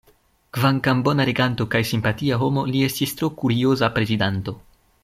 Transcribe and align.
Kvankam 0.57 1.03
bona 1.07 1.27
reganto 1.29 1.67
kaj 1.75 1.83
simpatia 1.91 2.41
homo, 2.45 2.65
li 2.73 2.83
estis 2.89 3.17
tro 3.21 3.31
kurioza 3.43 3.93
prezidanto. 3.99 4.59